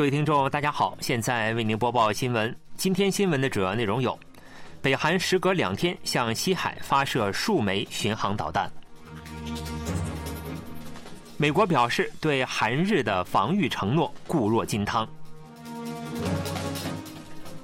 [0.00, 2.56] 各位听众，大家好，现在为您播报新闻。
[2.74, 4.18] 今天新闻的主要内容有：
[4.80, 8.66] 北韩时隔两天向西海发射数枚巡航导弹；
[11.36, 15.06] 美国表示对韩日的防御承诺固若金汤；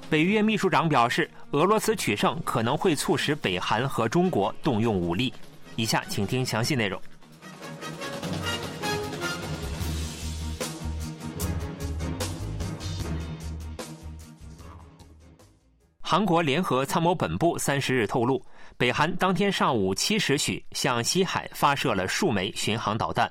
[0.07, 5.33] 北约秘书长表示，俄罗斯取胜可能会促使北韩和中国动用武力。
[5.75, 7.01] 以下请听详细内容。
[16.09, 18.41] 韩国联合参谋本部三十日透露，
[18.77, 23.29] 北韩当天上午七时许向西海发射了数枚巡航导弹。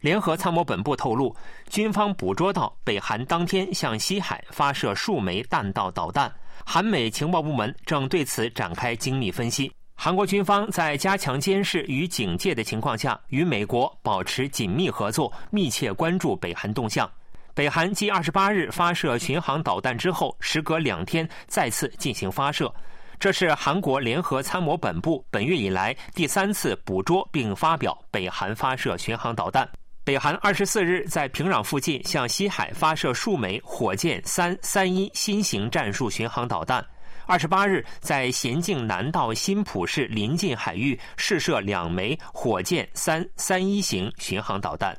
[0.00, 1.32] 联合参谋本部透露，
[1.68, 6.28] 军方捕捉到北韩当天向西海发射数枚弹道导弹。
[6.64, 9.70] 韩美情报部门正对此展开精密分析。
[9.94, 17.08] 韩国军方在加强监视与警戒的情况下，与美国保持紧密合作，密切关注北韩动向。
[17.56, 22.70] 北韩继二十八日发射巡航导弹之后，时隔两天再次进行发射，
[23.18, 29.66] 这是韩国联合参谋本部本月以来第三次捕捉并发表北韩发射巡航导弹。
[30.04, 36.86] 北韩二十四日在平壤附近向西海发射数枚火箭三三一新型战术巡航导弹，
[37.24, 44.94] 二十八日在咸镜南道新浦市临近海域试射两枚火箭三三一型巡航导弹。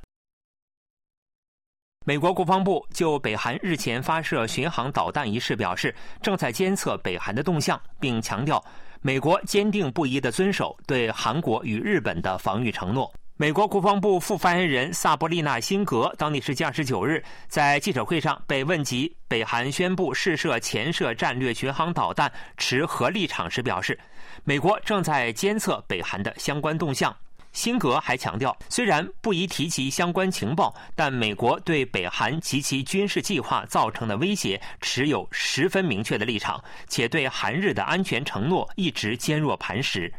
[2.07, 8.63] 美国国防部就北韩日前发射巡航导弹一事表示，正在监测北韩的动向，并强调
[9.01, 13.13] 美国坚定不移地遵守对韩国与日本的防御承诺。
[13.35, 23.99] 美国国防部副发言人萨波利娜·辛格当地时间二十九日在记者会上被问及北韩宣布试射前射战略巡航导弹持何立场时表示，
[24.45, 27.13] 美国正在监测北韩的相关动向。
[27.53, 40.13] 辛格还强调，虽然不宜提及相关情报，但美国对北韩及其军事计划造成的威胁持有十分明确的立场，且对韩日的安全承诺一直坚若磐石。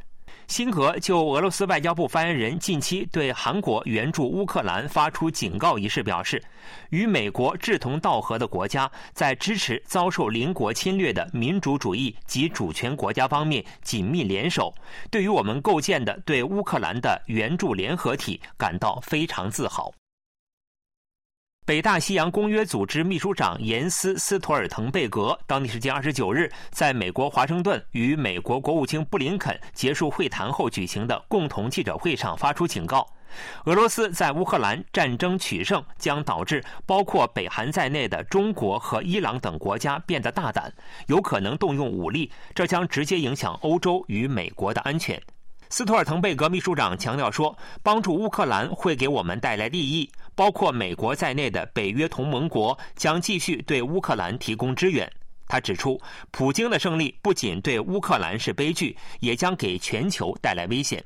[0.49, 6.43] 辛格就俄罗斯外交部发言人近期对韩国援助乌克兰发出警告一事表示，
[6.89, 14.75] 与美国志同道合的国家在支持遭受邻国侵略的民主主义及主权国家方面紧密联手，
[15.11, 19.93] 对于我们构建的对乌克兰的援助联合体感到非常自豪。
[21.69, 33.07] 北大西洋公约组织秘书长严斯·斯托尔滕贝格当地时间二十九日在美国华盛顿与美国国务卿布林肯结束会谈后举行的共同记者会上发出警告：
[33.67, 40.73] 俄罗斯在乌克兰战争取胜将导致包括北韩在内的中国和伊朗等国家变得大胆，
[41.09, 45.21] 有可能动用武力，这将直接影响欧洲与美国的安全。
[45.71, 55.11] 斯托尔滕贝格秘书长强调说：“帮助乌克兰会给我们带来利益，包括美国在内的北约同盟国将继续对乌克兰提供支援。”
[55.47, 61.05] 他指出，普京的胜利不仅对乌克兰是悲剧，也将给全球带来危险。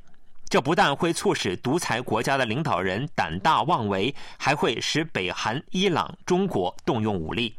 [0.48, 7.54] 这不但会促使独裁国家的领导人胆大妄为，还会使北韩、伊朗、中国动用武力。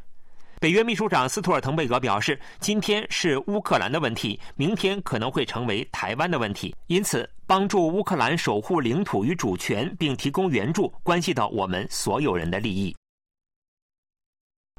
[0.64, 6.74] 北约秘书长斯托尔滕贝格表示：“今天是乌克兰的问题，明天可能会成为台湾的问题。
[6.88, 12.96] 因此，帮助乌克兰守护领土与主权，并提供援助，关系到我们所有人的利益。”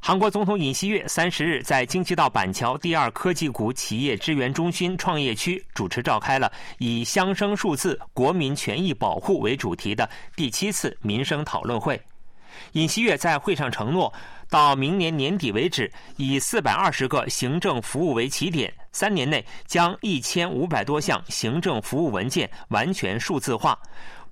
[0.01, 12.01] 韩国总统尹锡悦三十日在京畿道板桥第二科技股企业支援中心创业区主持召开了以“乡生数字，国民权益保护”为主题的第七次民生讨论会。
[12.73, 14.13] 尹锡悦在会上承诺。
[14.51, 23.77] 到明年年底为止，以四百二十个行政服务为起点，三年内将一千五百多项行政服务文件完全数字化，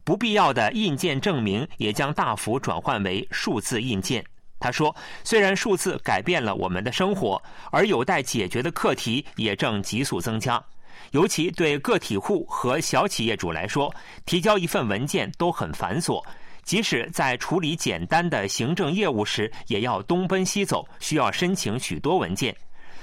[0.04, 4.24] 不必要的印件证明也将大幅转换为数字印件。
[4.60, 4.94] 他说
[5.24, 10.62] ：“虽然数字改变了我们的生活，而有待解决的课题也正急速增加，
[11.10, 13.92] 尤其对个体户和小企业主来说，
[14.24, 16.22] 提交一份文件都很繁琐。”
[16.62, 22.54] 即使在处理简单的行政业务时，也要东奔西走，需要申请许多文件。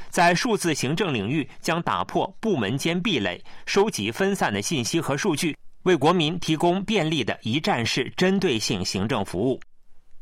[0.09, 9.59] 在数字行政领域，将打破部门间壁垒，收集分散的信息和数据，为国民提供便利的一站式针对性行政服务。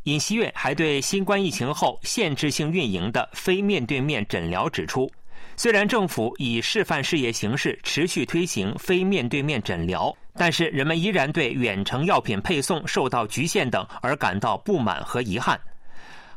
[0.03, 5.09] 尹锡悦还对新冠疫情后限制性运营的非面对面诊疗指出。
[5.55, 15.59] 虽然政府以示范事业形式持续推行非面对面诊疗，但是人们依然对远程药品配送受到局限等而感到不满和遗憾。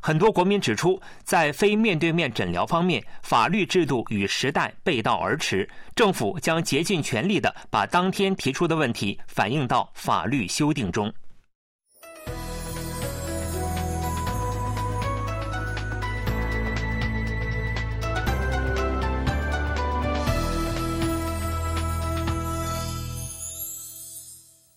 [0.02, 11.12] 很多国民指出，在非面对面诊疗方面，法律制度与时代背道而驰，政府将竭尽全力的把当天提出的问题反映到法律修订中。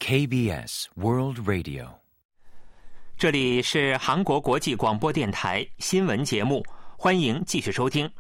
[0.05, 1.87] KBS World Radio，
[3.17, 6.61] 这里是韩国国际广播电台新闻节目，
[6.97, 8.11] 欢迎继续收听。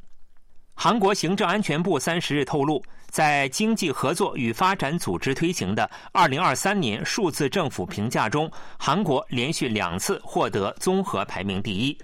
[0.73, 8.49] 韩国行政安全部三十日透露，在经济合作与发展组织推行的二零二三年数字政府评价中，
[8.79, 11.97] 韩国连续两次获得综合排名第一。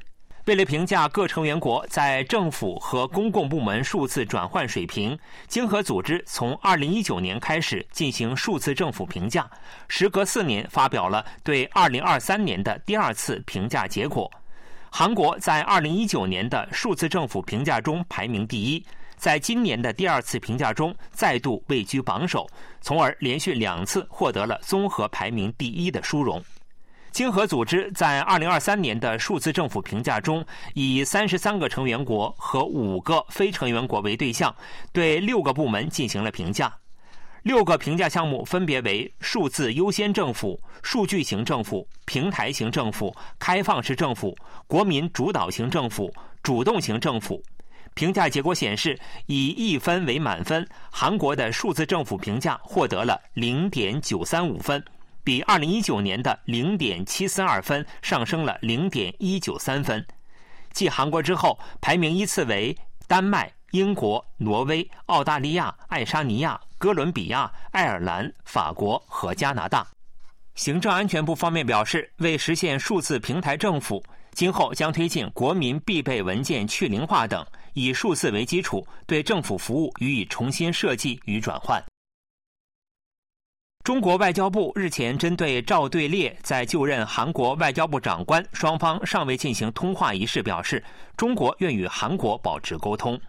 [0.50, 5.16] 为了评价各成员国在政府和公共部门数字转换水平，
[5.48, 9.48] 经合组织从2019年开始进行数字政府评价，
[9.88, 14.28] 时隔四年发表了对2023年的第二次评价结果。
[14.90, 18.84] 韩国在2019年的数字政府评价中排名第一，
[19.18, 22.50] 在今年的第二次评价中再度位居榜首，
[22.81, 26.44] 从而连续两次获得了综合排名第一的殊荣。
[27.11, 34.56] 经合组织在2023年的数字政府评价中，以33个成员国和五个非成员国为对象，
[34.94, 36.73] 对六个部门进行了评价。
[37.44, 44.35] 六个评价项目分别为数字优先政府、数据型政府、平台型政府、开放式政府、
[44.67, 46.13] 国民主导型政府、
[46.44, 47.41] 主动型政府。
[47.95, 54.83] 评价结果显示，以一分为满分，韩国的数字政府评价获得了0.935分。
[55.29, 60.03] 比二零一九年的零点七四二分上升了零点一九三分，
[60.71, 62.75] 继韩国之后，排名依次为
[63.07, 69.85] 丹麦、英国、挪威、澳大利亚、爱沙尼亚、哥伦比亚、爱尔兰、法国和加拿大。
[70.55, 77.45] 行政安全部方面表示，为实现数字平台政府，今后将推进国民必备文件去零化等，
[77.75, 81.79] 以数字为基础，对政府服务予以重新设计与转换。
[83.89, 90.83] 中国外交部日前针对赵对列在就任韩国外交部长官，双方尚未进行通话一事表示，
[91.18, 93.19] 中国愿与韩国保持沟通。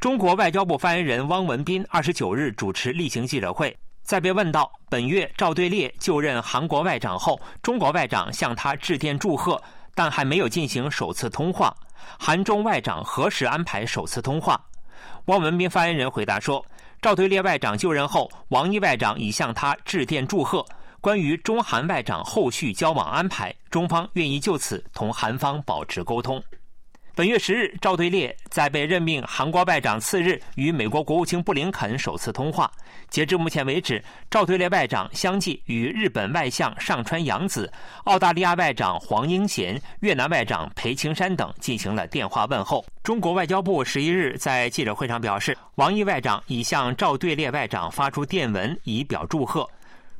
[0.00, 9.62] 中国外交部发言人汪文斌二十九日主持例行记者会，在被问到本月赵对列就任韩国外长后，中国外长向他致电祝贺，
[9.94, 11.70] 但还没有进行首次通话，
[12.18, 14.58] 韩中外长何时安排首次通话？
[15.26, 16.64] 汪文斌发言人回答说。
[17.02, 20.64] 赵队列外长就任后，王毅外长已向他致电祝贺。
[21.00, 26.40] 关于中韩外长后续交往安排，中方愿意就此同韩方保持沟通。
[27.14, 32.70] 本月十日，赵对列在被任命韩国外长次日，与美国国务卿布林肯首次通话。
[33.10, 37.70] 截至目前为止，赵对列外长相继与日本外相上川洋子、
[38.04, 42.82] 澳大利亚外长黄英贤、越南外长裴青山等进行了电话问候。
[43.02, 49.68] 中国外交部十一日在记者会上表示，王毅外长已向赵对列外长发出电文，以表祝贺。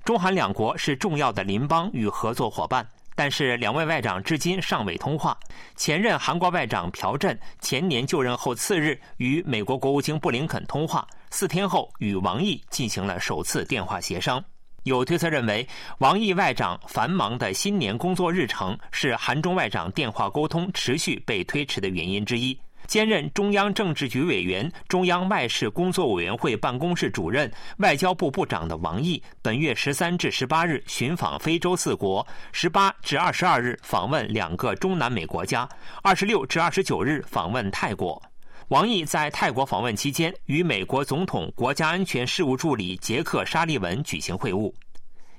[0.04, 2.86] 中韩两国是重要的邻邦与合作伙伴。
[3.14, 5.38] 但是两位外长至今尚未通话。
[5.76, 14.42] 前任韩国外长朴振前年就任后次日与美国国务卿布林肯通话，四天后与王毅进行了首次电话协商。
[14.84, 15.64] 有推测认为，
[15.98, 22.58] 王毅外长繁忙的新年工作日程是韩中外长电话沟通持续被推迟的原因之一。
[22.92, 35.66] 兼任中央政治局委员、中央外事工作委员会办公室主任、外交部部长的王毅，本月十三至十八日寻访非洲四国，十八至二十二日访问两个中南美国家，
[36.02, 38.22] 二十六至二十九日访问泰国。
[38.68, 44.70] 王毅在泰国访问期间，与美国总统国家安全事务助理杰克·沙利文举行会晤。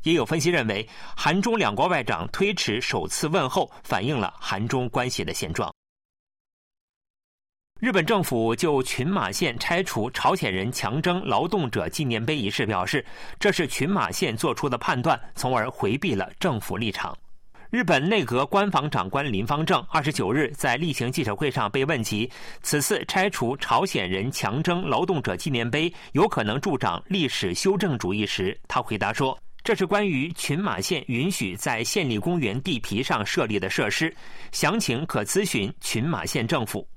[0.01, 5.71] 也有分析认为，韩中两国外长推迟首次问候，反映了韩中关系的现状。
[7.83, 13.05] 日本政府就群马县拆除朝鲜人强征劳动者纪念碑一事表示，
[13.37, 17.13] 这是群马县做出的判断，从而回避了政府立场。
[17.69, 34.15] 日本内阁官房长官林方正二十九日在例行记者会上被问及此次拆除朝鲜人强征劳动者纪念碑有可能助长历史修正主义时，他回答说：“这是关于群马县允许在县立公园地皮上设立的设施，
[34.53, 36.87] 详情可咨询群马县政府。”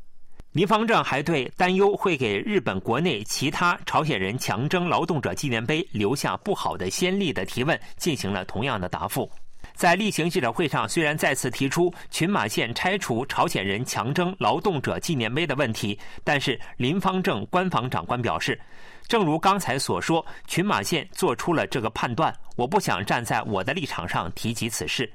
[0.57, 9.31] 林方正还对担忧会给日本国内其他朝鲜人强征劳动者纪念碑留下不好的先例的提问进行了同样的答复。
[9.75, 18.59] 在例行记者会上，虽然再次提出群马县拆除朝鲜人强征劳动者纪念碑的问题，但是林方正官房长官表示，
[19.07, 25.13] 正如刚才所说，群马县做出了这个判断，我不想站在我的立场上提及此事。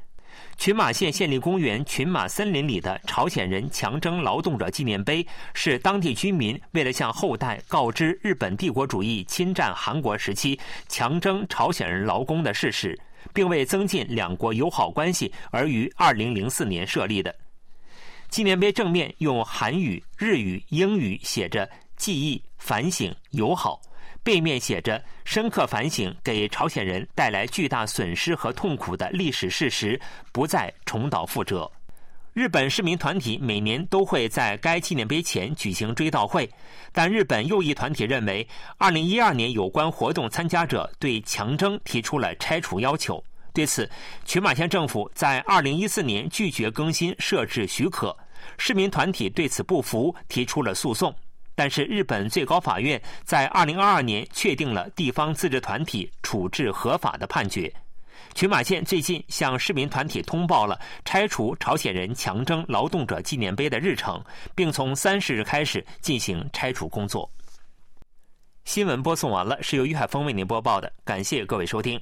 [0.57, 12.97] 群马县县立公园群马森林里的朝鲜人强征劳动者纪念碑，是当地居民为了向后代告知日本帝国主义侵占韩国时期强征朝鲜人劳工的事实，
[13.33, 17.35] 并为增进两国友好关系而于2004年设立的。
[18.29, 23.81] 纪念碑正面用韩语、日语、英语写着“记忆、反省、友好”，
[24.23, 29.99] 背面写着“深刻反省给朝鲜人带来巨大损失和痛苦的历史事实，
[30.31, 31.69] 不再重蹈覆辙”。
[32.33, 36.49] 日本市民团体每年都会在该纪念碑前举行追悼会，
[36.93, 38.47] 但日本右翼团体认为
[38.79, 43.21] ，2012年有关活动参加者对强征提出了拆除要求。
[43.53, 43.89] 对此，
[44.23, 48.15] 群马县政府在2014年拒绝更新设置许可，
[48.57, 51.13] 市民团体对此不服，提出了诉讼。
[51.61, 57.71] 但是，日本最高法院在2022年确定了地方自治团体处置合法的判决。
[58.33, 64.19] 群马县最近向市民团体通报了拆除朝鲜人强征劳动者纪念碑的日程，
[64.55, 67.31] 并从三十日开始进行拆除工作。
[68.65, 72.01] 新闻播送完了，是由于海峰为您播报的，感谢各位收听。